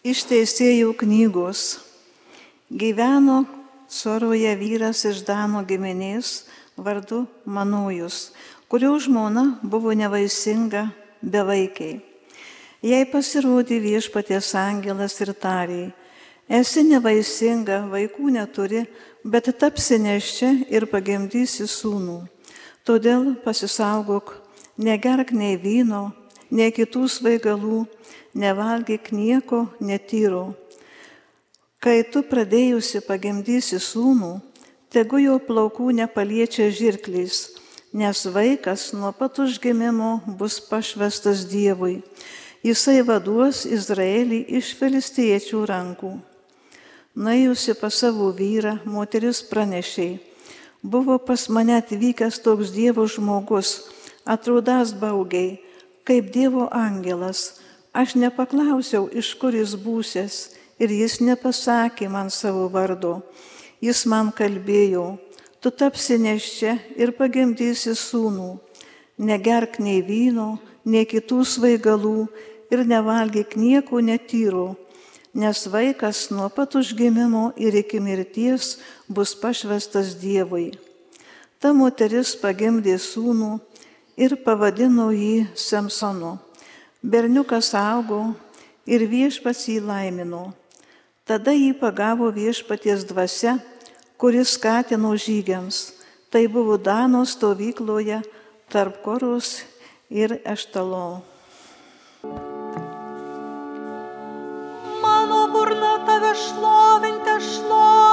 [0.00, 1.74] Iš teisėjų knygos
[2.72, 3.42] gyveno
[3.84, 8.30] Soroje vyras iš Dano giminės vardu Manojus,
[8.72, 10.86] kurio žmona buvo nevaisinga
[11.20, 11.98] bevaikiai.
[12.80, 15.90] Jei pasirodė viešpaties angelas ir tarė,
[16.48, 18.86] esi nevaisinga, vaikų neturi,
[19.20, 22.22] bet tapsi neščia ir pagimdysi sūnų.
[22.88, 24.32] Todėl pasisaugok,
[24.80, 26.14] negerk nei vyno,
[26.50, 27.84] nei kitų svaigalų,
[28.34, 30.54] nevalgyk nieko netyro.
[31.80, 34.32] Kai tu pradėjusi pagimdysi sūnų,
[34.92, 37.56] tegu jo plaukų nepaliečia žirkliais,
[37.96, 42.02] nes vaikas nuo pat užgimimo bus pašvestas Dievui.
[42.62, 46.18] Jisai vaduos Izraelį iš filistiečių rankų.
[47.16, 50.18] Najusi pas savo vyrą, moteris pranešiai
[50.82, 53.84] Buvo pas mane atvykęs toks Dievo žmogus,
[54.24, 55.60] atrodas baugiai,
[56.10, 57.60] kaip Dievo angelas.
[57.94, 63.20] Aš nepaklausiau, iš kur jis būsės, ir jis nepasakė man savo vardo.
[63.78, 65.20] Jis man kalbėjo,
[65.62, 68.50] tu tapsi neščia ir pagimdysi sūnų.
[69.22, 72.26] Negerk nei vyno, nei kitų svaigalų
[72.74, 74.74] ir nevalgyk nieko netyro
[75.34, 80.72] nes vaikas nuo pat užgimimo ir iki mirties bus pašvestas Dievui.
[81.60, 83.60] Ta moteris pagimdė sūnų
[84.20, 86.36] ir pavadino jį Samsonu.
[87.00, 88.20] Berniukas augo
[88.84, 90.50] ir viešpats jį laimino.
[91.24, 93.56] Tada jį pagavo viešpaties dvasia,
[94.20, 95.96] kuris skatino žygiams.
[96.30, 98.20] Tai buvo Dano stovykloje
[98.70, 99.64] tarp Koros
[100.12, 101.30] ir Eštalo.
[105.52, 108.09] burna tave šlovinti šlovins,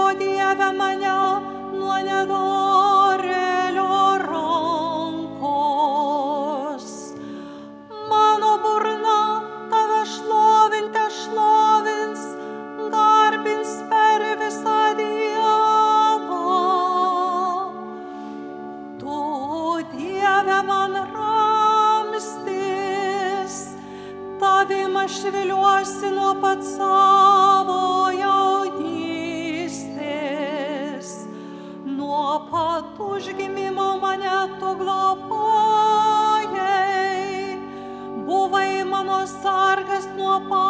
[0.00, 1.16] o Dieve mane
[1.78, 3.96] nuo nedorelio
[4.28, 5.56] rankos.
[8.10, 9.20] Mano burna
[9.70, 12.22] tave šlovinti šlovins,
[12.94, 16.46] garbins per visą dieną.
[19.00, 19.18] Tu,
[19.92, 22.44] Dieve, man ramstis,
[24.40, 27.29] tavim aš viliuosi nuo pat savo
[40.48, 40.69] Papa.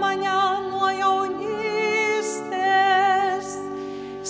[0.00, 0.36] Mane
[0.68, 1.48] nuo jaunystės,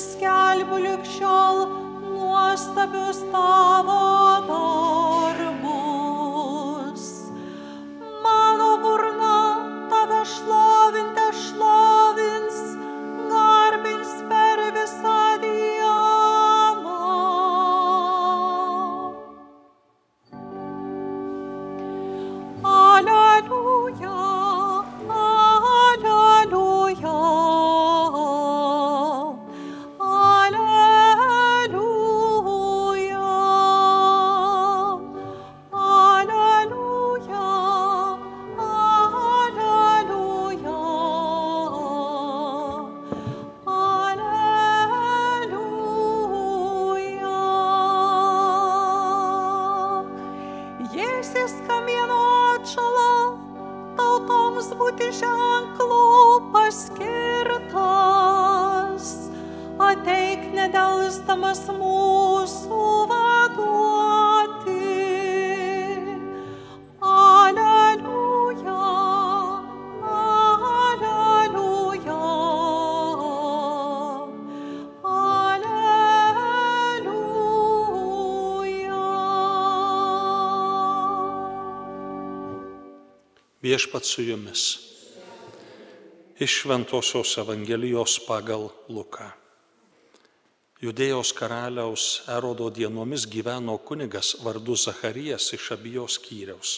[0.05, 1.57] skelbiu likščiol
[2.07, 4.01] nuostabius tavo
[4.49, 5.16] darbus.
[83.67, 84.79] Viešpat su jumis.
[86.39, 89.27] Iš Šventojios Evangelijos pagal Luką.
[90.79, 96.77] Judėjos karaliaus Erodo dienomis gyveno kunigas vardu Zacharijas iš abijos kyriaus.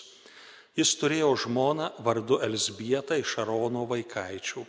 [0.80, 4.64] Jis turėjo žmoną vardu Elsbietą iš Arono vaikaičių.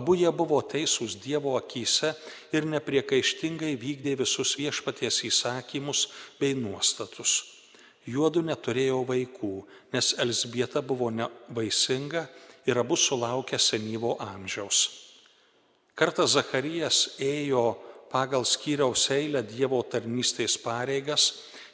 [0.00, 2.14] Abu jie buvo teisūs Dievo akise
[2.56, 6.06] ir nepriekaištingai vykdė visus viešpaties įsakymus
[6.40, 7.51] bei nuostatus.
[8.06, 9.52] Juodu neturėjo vaikų,
[9.94, 12.26] nes Elsbieta buvo nevaisinga
[12.66, 14.80] ir abu sulaukė senyvo amžiaus.
[15.94, 17.76] Kartą Zacharijas ėjo
[18.12, 21.28] pagal skyriaus eilę Dievo tarnystės pareigas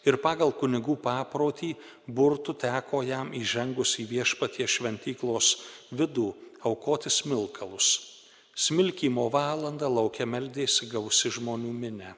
[0.04, 1.72] ir pagal kunigų paprotį
[2.06, 5.54] burtų teko jam įžengus į viešpatie šventyklos
[5.90, 6.28] vidų
[6.68, 7.88] aukoti smilkalus.
[8.58, 12.14] Smilkymo valandą laukia meldėsi gausi žmonių minė.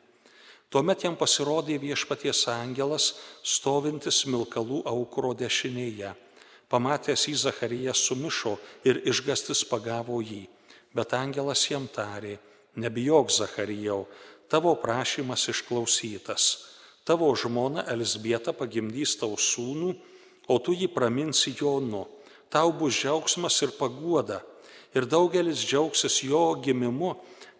[0.70, 3.08] Tuomet jam pasirodė viešpaties angelas,
[3.43, 6.12] stovintis Milkalų aukuro dešinėje.
[6.70, 8.52] Pamatęs į Zachariją sumišo
[8.87, 10.44] ir išgastis pagavo jį.
[10.94, 12.37] Bet angelas jam tarė,
[12.78, 14.05] nebijok Zacharijau,
[14.46, 16.44] tavo prašymas išklausytas.
[17.02, 19.90] Tavo žmona Elsbieta pagimdys tau sūnų,
[20.46, 22.05] o tu jį praminsi Jonu.
[22.46, 24.38] Tau bus džiaugsmas ir paguoda.
[24.94, 27.17] Ir daugelis džiaugsis jo gimimu,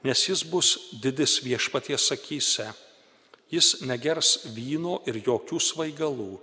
[0.07, 0.71] nes jis bus
[1.03, 2.69] didis viešpaties akise
[3.51, 6.39] Jis negers vyno ir jokių svaigalų.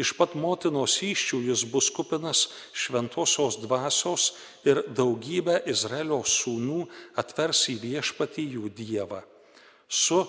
[0.00, 4.30] Iš pat motinos iščių jis bus kupinas šventosios dvasios
[4.64, 6.86] ir daugybę Izraelio sūnų
[7.20, 9.20] atvers į viešpatį jų dievą.
[9.88, 10.22] Su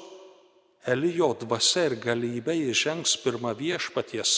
[0.83, 4.33] Elijo dvasia ir galybė jis žengs pirmą viešpaties,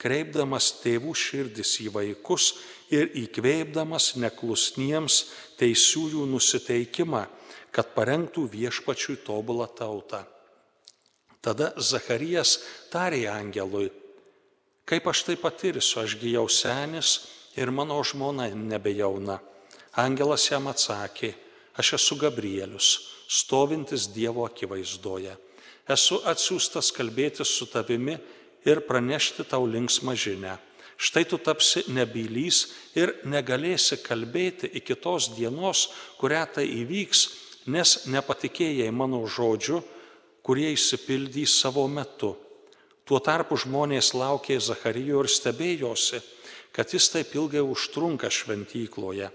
[0.00, 2.54] kreipdamas tėvų širdis į vaikus
[2.88, 5.18] ir įkveipdamas neklusniems
[5.60, 7.26] teisiųjų nusiteikimą,
[7.74, 10.22] kad parengtų viešpačiui tobulą tautą.
[11.44, 12.56] Tada Zacharijas
[12.88, 13.90] tarė angelui,
[14.88, 17.18] kaip aš tai patirsiu, ašgi jau senis
[17.60, 19.36] ir mano žmona nebejauna.
[20.00, 21.34] Angelas jam atsakė,
[21.76, 22.88] aš esu Gabrielius,
[23.28, 25.36] stovintis Dievo akivaizdoje.
[25.84, 28.16] Esu atsiųstas kalbėti su tavimi
[28.64, 30.56] ir pranešti tau linksmą žinę.
[30.96, 37.26] Štai tu tapsi nebylys ir negalėsi kalbėti iki tos dienos, kurią tai įvyks,
[37.68, 39.82] nes nepatikėjai mano žodžiu
[40.44, 42.34] kurie išsipildys savo metu.
[43.04, 46.20] Tuo tarpu žmonės laukė Zacharijo ir stebėjosi,
[46.72, 49.30] kad jis taip ilgai užtrunka šventykloje.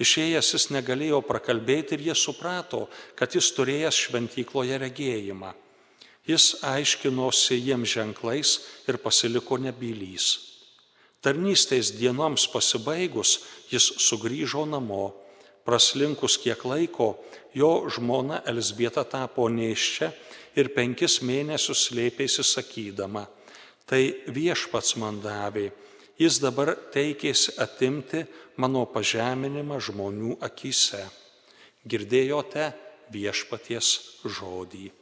[0.00, 5.50] Išėjęs jis negalėjo prakalbėti ir jie suprato, kad jis turėjęs šventykloje regėjimą.
[6.28, 8.54] Jis aiškinosi jiems ženklais
[8.88, 10.30] ir pasiliko nebylys.
[11.20, 15.10] Tarnystės dienoms pasibaigus jis sugrįžo namo.
[15.64, 17.12] Praslinkus kiek laiko,
[17.54, 20.10] jo žmona Elsbieta tapo neiščia
[20.58, 23.26] ir penkis mėnesius slėpėsi sakydama,
[23.86, 25.70] tai viešpats man davė,
[26.20, 28.24] jis dabar teikėsi atimti
[28.60, 31.04] mano pažeminimą žmonių akise.
[31.88, 32.70] Girdėjote
[33.12, 33.92] viešpaties
[34.24, 34.99] žodį.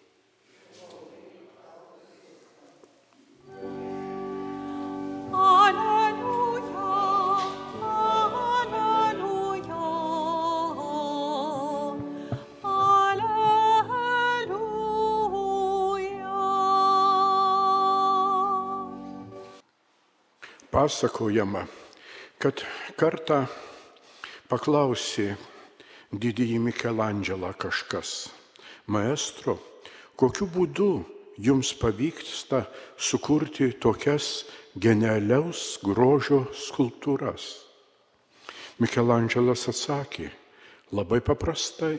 [20.72, 21.64] Pasakojama,
[22.38, 22.62] kad
[22.98, 23.44] kartą
[24.48, 25.34] paklausė
[26.12, 28.28] didįjį Mikelandželą kažkas,
[28.86, 29.58] maestro,
[30.18, 30.90] kokiu būdu
[31.40, 32.64] jums pavyksta
[32.96, 34.44] sukurti tokias
[34.76, 37.48] genialiaus grožio skulptūras?
[38.78, 40.28] Mikelandželas atsakė,
[40.94, 41.96] labai paprastai,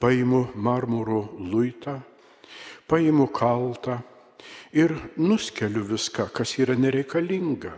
[0.00, 1.98] paimu marmuro luitą,
[2.86, 3.98] paimu kaltą,
[4.72, 7.72] ir nuskeliu viską, kas yra nereikalinga.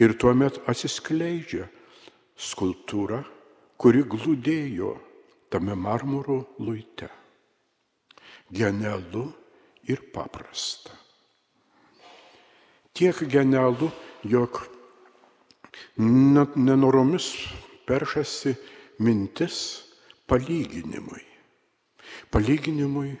[0.00, 1.68] Ir tuomet atsiskleidžia
[2.38, 3.22] skulptūra,
[3.76, 4.94] kuri glūdėjo
[5.52, 7.10] tame marmuro luite.
[8.52, 9.26] Genialu
[9.88, 10.96] ir paprasta.
[12.92, 13.88] Tiek genialu,
[14.28, 14.60] jog
[15.96, 17.32] nenoromis
[17.88, 18.54] peršasi
[19.00, 19.56] mintis
[20.28, 21.24] palyginimui.
[22.30, 23.16] Palyginimui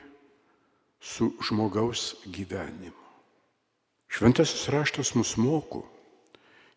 [1.02, 3.02] su žmogaus gyvenimu.
[4.12, 5.82] Šventasis raštas mus moko,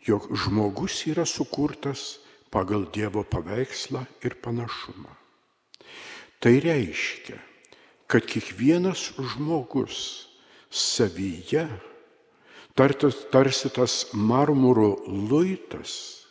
[0.06, 2.18] jog žmogus yra sukurtas
[2.50, 5.12] pagal Dievo paveikslą ir panašumą.
[6.40, 7.38] Tai reiškia,
[8.08, 9.98] kad kiekvienas žmogus
[10.70, 11.68] savyje,
[12.76, 16.26] tarsi tas marmuro luitas,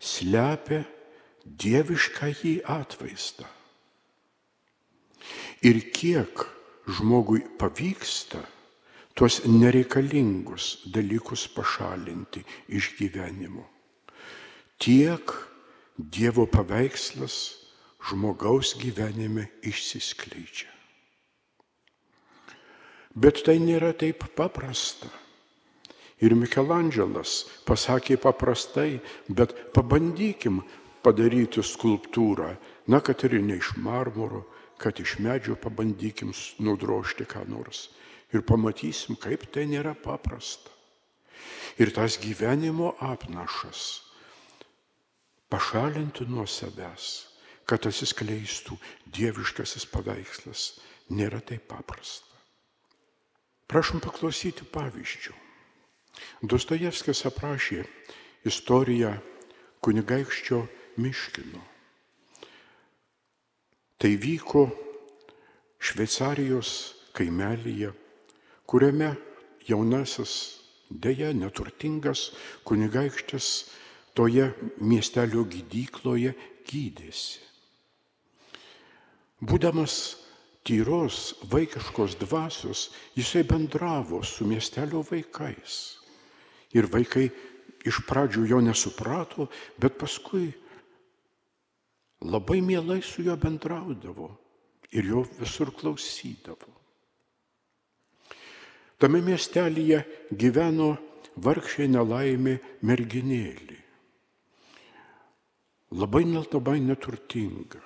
[0.00, 0.84] slepia
[1.44, 3.48] dievišką jį atvaizdą.
[5.60, 6.46] Ir kiek
[6.88, 8.40] žmogui pavyksta
[9.14, 13.66] tuos nereikalingus dalykus pašalinti iš gyvenimo.
[14.80, 15.36] Tiek
[16.00, 17.34] Dievo paveikslas
[18.08, 20.70] žmogaus gyvenime išsiskleidžia.
[23.12, 25.10] Bet tai nėra taip paprasta.
[26.24, 30.62] Ir Mikelandželas pasakė paprastai, bet pabandykim
[31.04, 32.54] padaryti skulptūrą,
[32.88, 34.46] na, kad ir ne iš marmuro,
[34.80, 37.90] kad iš medžio pabandykim nudrošti ką nors.
[38.32, 40.70] Ir pamatysim, kaip tai nėra paprasta.
[41.80, 44.10] Ir tas gyvenimo apnašas
[45.50, 47.06] pašalinti nuo savęs,
[47.66, 48.76] kad atsiskleistų
[49.10, 50.78] dieviškasis paveikslas,
[51.10, 52.30] nėra taip paprasta.
[53.70, 55.34] Prašom paklausyti pavyzdžių.
[56.50, 57.84] Dostojevskis aprašė
[58.46, 59.12] istoriją
[59.82, 60.64] kunigaikščio
[61.00, 61.62] Miškino.
[64.00, 64.64] Tai vyko
[65.80, 66.70] Šveicarijos
[67.16, 67.90] kaimelyje,
[68.64, 69.10] kuriame
[69.68, 70.32] jaunasis,
[70.88, 72.30] dėja neturtingas
[72.64, 73.48] kunigaikštis
[74.16, 74.46] toje
[74.80, 76.32] miestelio gydykloje
[76.70, 77.44] gydėsi.
[79.40, 79.98] Būdamas
[80.64, 86.00] tyros vaikiškos dvasios, jisai bendravo su miestelio vaikais.
[86.76, 87.28] Ir vaikai
[87.84, 89.48] iš pradžių jo nesuprato,
[89.80, 90.50] bet paskui
[92.20, 94.28] labai mielai su juo bendraudavo
[94.92, 96.76] ir jo visur klausydavo.
[99.00, 100.02] Tame miestelėje
[100.36, 100.90] gyveno
[101.40, 103.78] vargšė nelaimė merginėlį.
[105.96, 107.80] Labai labai neturtinga.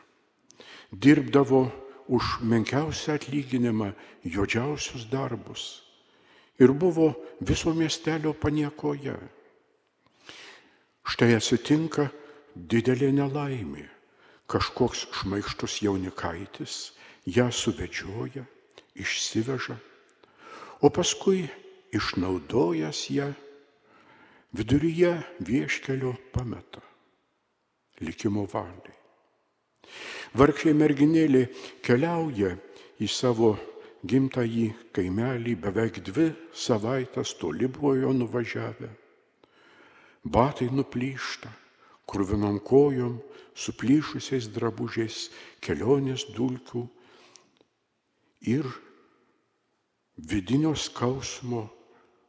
[0.90, 1.62] Dirbdavo
[2.08, 5.82] už menkiausią atlyginimą juodžiausius darbus.
[6.58, 9.14] Ir buvo viso miestelio paniekoje.
[11.06, 12.10] Štai atsitinka
[12.54, 13.93] didelė nelaimė
[14.50, 16.92] kažkoks šmaištus jaunikaitis
[17.26, 18.44] ją suvedžioja,
[18.94, 19.76] išsiveža,
[20.84, 21.46] o paskui
[21.94, 23.30] išnaudojęs ją
[24.54, 26.82] viduryje vieškelio pameta
[28.04, 28.94] likimo valiai.
[30.34, 31.44] Vargšė merginėlė
[31.86, 32.54] keliauja
[33.02, 33.54] į savo
[34.04, 36.30] gimtąjį kaimelį beveik dvi
[36.64, 38.90] savaitės toli buvo jo nuvažiavę.
[40.24, 41.50] Batai nuplyšta,
[42.06, 43.18] kurvinom kojom,
[43.54, 45.28] suplyšusiais drabužiais,
[45.62, 46.84] kelionės dulkių
[48.50, 48.66] ir
[50.16, 51.68] vidinio skausmo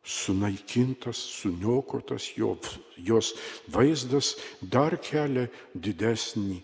[0.05, 2.53] sunaikintas, suniokotas jo,
[2.97, 3.33] jos
[3.73, 6.61] vaizdas dar kelia didesnį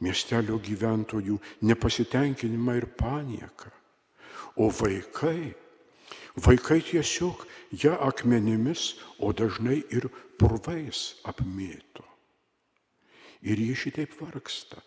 [0.00, 1.36] miestelio gyventojų
[1.68, 3.72] nepasitenkinimą ir panieką.
[4.56, 5.52] O vaikai,
[6.38, 7.44] vaikai tiesiog
[7.82, 11.87] ją akmenimis, o dažnai ir purvais apmėto
[13.42, 14.82] ir jie šitaip vargsta.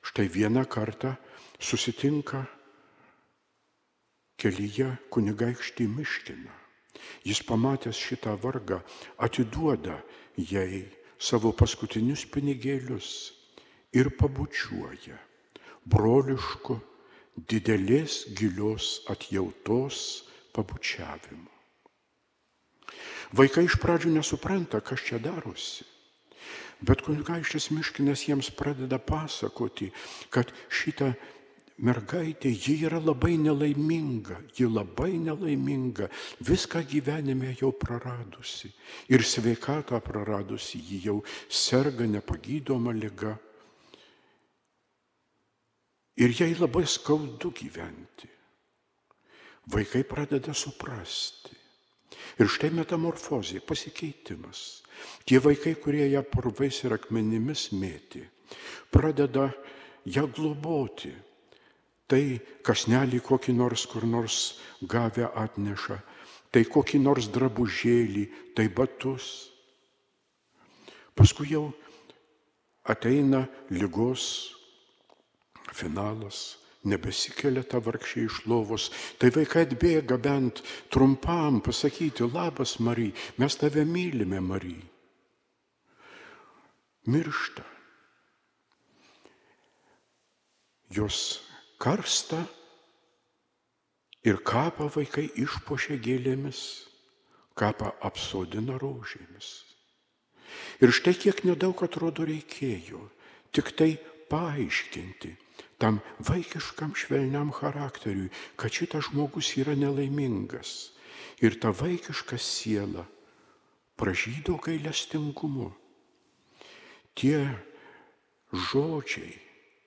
[0.00, 1.14] Štai vieną kartą
[1.60, 2.46] susitinka
[4.40, 6.54] kelyje kunigaikštį Miškiną.
[7.24, 8.80] Jis pamatęs šitą vargą
[9.20, 10.00] atiduoda
[10.36, 10.86] jai
[11.20, 13.10] savo paskutinius pinigėlius
[13.92, 15.18] ir pabučiuoja
[15.84, 16.78] brolišku
[17.48, 20.26] didelės gilios atjautos
[20.56, 21.48] pabučiavimu.
[23.36, 25.86] Vaikai iš pradžių nesupranta, kas čia darosi.
[26.80, 29.90] Bet kunigaikštis Miškinas jiems pradeda pasakoti,
[30.32, 31.12] kad šita
[31.84, 36.08] mergaitė, ji yra labai nelaiminga, ji labai nelaiminga,
[36.44, 38.70] viską gyvenime jau praradusi.
[39.12, 43.36] Ir sveikatą praradusi, ji jau serga nepagydoma lyga.
[46.20, 48.28] Ir jai labai skaudu gyventi.
[49.70, 51.59] Vaikai pradeda suprasti.
[52.38, 54.82] Ir štai metamorfozė, pasikeitimas.
[55.24, 58.26] Tie vaikai, kurie ją purvais ir akmenimis mėtė,
[58.92, 59.50] pradeda
[60.04, 61.12] ją globoti.
[62.10, 62.22] Tai
[62.66, 64.38] kasnelį kokį nors kur nors
[64.82, 66.00] gavę atneša,
[66.50, 68.24] tai kokį nors drabužėlį,
[68.58, 69.50] tai batus.
[71.14, 71.68] Paskui jau
[72.82, 74.50] ateina lygos
[75.70, 78.88] finalas, nebesikelia ta vargšė iš lovos,
[79.20, 84.90] tai vaikai atbėga bent trumpam pasakyti, labas Marija, mes tave mylime Marija
[87.06, 87.64] miršta.
[90.90, 91.40] Jos
[91.78, 92.42] karsta
[94.26, 96.60] ir kapą vaikai išpošia gėlėmis,
[97.54, 99.50] kapą apsodina rožėmis.
[100.82, 103.04] Ir štai kiek nedaug atrodo reikėjo,
[103.54, 103.92] tik tai
[104.30, 105.34] paaiškinti
[105.80, 110.92] tam vaikiškam švelniam charakteriui, kad šitas žmogus yra nelaimingas.
[111.40, 113.06] Ir ta vaikiška siela
[113.96, 115.70] pražydo gailestingumu
[117.16, 117.48] tie
[118.52, 119.36] žodžiai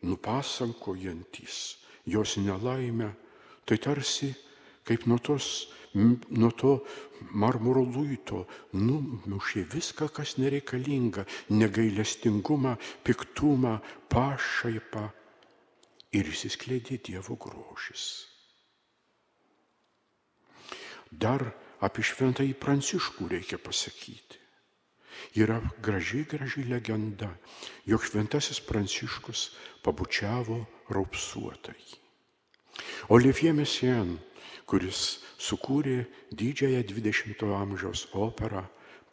[0.05, 3.13] nupasakojantis jos nelaimę,
[3.65, 4.33] tai tarsi
[4.87, 6.73] kaip nuo, tos, nuo to
[7.31, 8.43] marmuro luito
[8.75, 12.75] numušė viską, kas nereikalinga, negailestingumą,
[13.05, 13.77] piktumą,
[14.11, 15.07] pašaipą
[16.13, 18.05] ir įsiskleidė Dievo grožis.
[21.13, 21.45] Dar
[21.83, 24.39] apie šventąjį Pranciškų reikia pasakyti.
[25.37, 27.29] Yra graži, graži legenda,
[27.85, 29.51] jog šventasis Pranciškus
[29.85, 30.63] pabučiavo
[30.93, 31.99] raupsuotąjį.
[33.13, 34.17] Olivier Messiaen,
[34.73, 35.99] kuris sukūrė
[36.33, 38.63] didžiąją 20-ojo amžiaus operą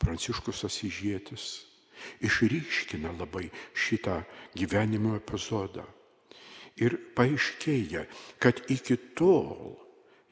[0.00, 1.44] Pranciškus Asižėtis,
[2.24, 4.22] išryškina labai šitą
[4.56, 5.84] gyvenimo epizodą.
[6.80, 8.06] Ir paaiškėja,
[8.40, 9.76] kad iki tol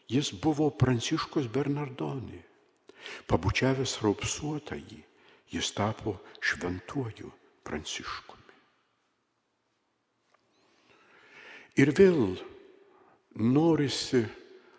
[0.08, 2.40] jis buvo Pranciškus Bernardoni.
[3.28, 5.02] Pabučiavęs raupsuotąjį,
[5.52, 7.28] jis tapo šventuoju
[7.68, 8.56] Pranciškumi.
[11.85, 12.32] Ir vėl
[13.37, 14.25] norisi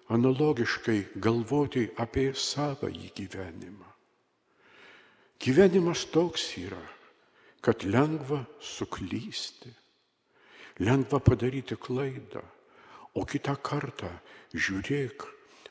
[0.10, 3.90] analogiškai galvoti apie savąjį gyvenimą.
[5.40, 6.82] Gyvenimas toks yra,
[7.62, 9.72] kad lengva suklysti,
[10.84, 12.42] lengva padaryti klaidą,
[13.16, 14.10] o kitą kartą
[14.54, 15.24] žiūrėk,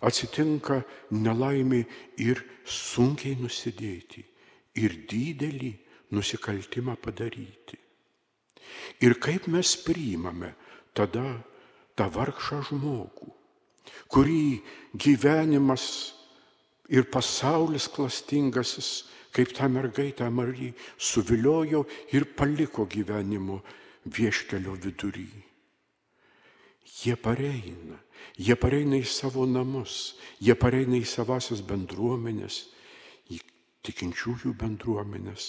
[0.04, 1.82] atsitinka nelaimė
[2.22, 4.22] ir sunkiai nusidėti,
[4.78, 5.72] ir didelį
[6.14, 7.78] nusikaltimą padaryti.
[9.04, 10.52] Ir kaip mes priimame
[10.96, 11.26] tada
[11.98, 13.32] tą vargšą žmogų,
[14.08, 14.60] kurį
[14.94, 16.14] gyvenimas
[16.88, 21.84] ir pasaulis klastingasis, kaip tą mergaitę Mariją, suviliojo
[22.16, 23.60] ir paliko gyvenimo
[24.08, 25.28] vieškelio vidury.
[26.98, 27.98] Jie pareina,
[28.40, 32.64] jie pareina į savo namus, jie pareina į savasias bendruomenės,
[33.30, 33.38] į
[33.86, 35.44] tikinčiųjų bendruomenės.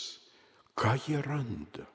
[0.78, 1.88] Ką jie randa?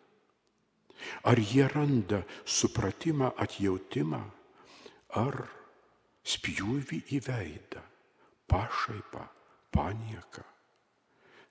[1.29, 4.23] Ar jie randa supratimą, atjautimą,
[5.21, 5.37] ar
[6.25, 7.83] spjūvį į veidą,
[8.51, 9.25] pašaipą,
[9.75, 10.45] panieką.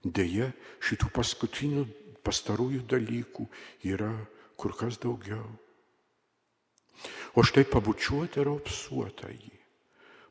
[0.03, 0.49] Deja,
[0.83, 1.83] šitų paskutinių
[2.25, 3.45] pastarųjų dalykų
[3.93, 4.11] yra
[4.59, 5.45] kur kas daugiau.
[7.33, 9.53] O štai pabučiuoti raupsuotąjį,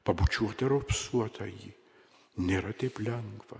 [0.06, 1.72] pabučiuoti raupsuotąjį
[2.46, 3.58] nėra taip lengva.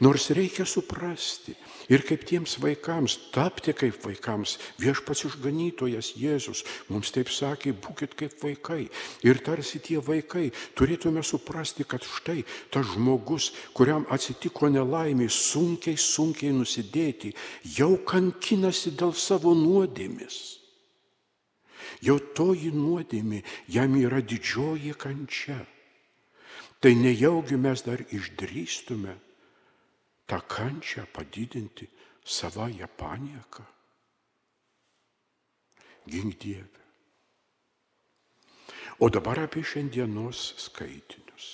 [0.00, 1.54] Nors reikia suprasti
[1.88, 8.36] ir kaip tiems vaikams, tapti kaip vaikams, viešpats išganytojas Jėzus mums taip sakė, būkite kaip
[8.42, 8.86] vaikai.
[9.26, 16.54] Ir tarsi tie vaikai turėtume suprasti, kad štai tas žmogus, kuriam atsitiko nelaimė, sunkiai, sunkiai
[16.54, 17.34] nusidėti,
[17.78, 20.40] jau kankinasi dėl savo nuodėmis.
[22.04, 25.62] Jau toji nuodėmė jam yra didžioji kančia.
[26.76, 29.14] Tai nejaugi mes dar išdrįstume
[30.26, 31.86] tą kančią padidinti
[32.24, 33.62] savąją panieką.
[36.06, 36.80] Gink Dieve.
[38.98, 41.46] O dabar apie šiandienos skaitinius.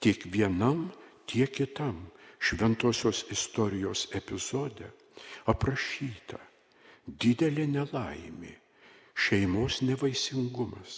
[0.00, 0.90] Tiek vienam,
[1.26, 1.96] tiek kitam
[2.38, 4.88] šventosios istorijos epizode
[5.52, 6.40] aprašyta
[7.06, 8.54] didelė nelaimė,
[9.14, 10.96] šeimos nevaisingumas.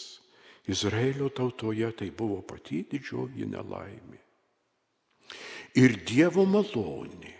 [0.68, 4.27] Izraelio tautoje tai buvo pati didžioji nelaimė
[5.78, 7.34] ir Dievo malonė,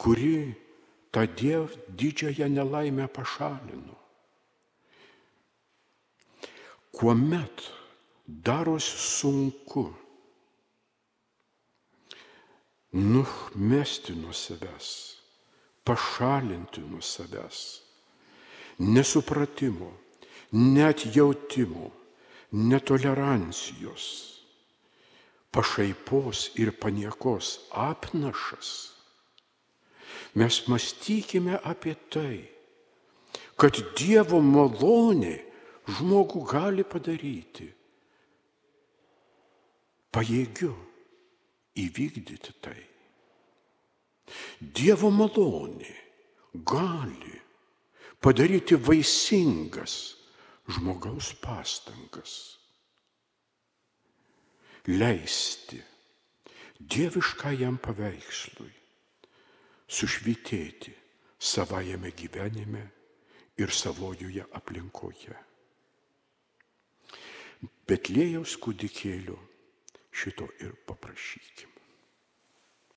[0.00, 0.34] kuri
[1.12, 3.96] tą diev, didžiąją nelaimę pašalino.
[6.92, 7.62] Kuomet
[8.26, 9.84] darosi sunku
[12.92, 14.88] numesti nuo savęs,
[15.84, 17.58] pašalinti nuo savęs,
[18.78, 19.92] nesupratimo,
[20.52, 21.90] net jautimo,
[22.52, 24.31] netolerancijos
[25.52, 28.70] pašaipos ir paniekos apnašas,
[30.34, 32.38] mes mąstykime apie tai,
[33.60, 35.36] kad Dievo malonė
[35.98, 37.68] žmogų gali padaryti
[40.12, 40.72] pajėgiu
[41.82, 42.80] įvykdyti tai.
[44.60, 45.92] Dievo malonė
[46.68, 47.36] gali
[48.22, 49.96] padaryti vaisingas
[50.70, 52.61] žmogaus pastangas
[54.90, 55.78] leisti
[56.82, 58.72] dieviškajam paveikslui
[59.92, 60.94] sušvitėti
[61.38, 62.82] savajame gyvenime
[63.62, 65.36] ir savojoje aplinkoje.
[67.86, 69.36] Betlėjaus kūdikėlio
[70.10, 71.71] šito ir paprašykime.